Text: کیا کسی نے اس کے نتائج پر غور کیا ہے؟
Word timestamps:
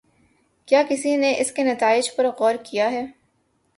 کیا 0.67 0.81
کسی 0.89 1.15
نے 1.17 1.33
اس 1.37 1.51
کے 1.51 1.63
نتائج 1.63 2.15
پر 2.15 2.25
غور 2.39 2.55
کیا 2.63 2.91
ہے؟ 2.91 3.05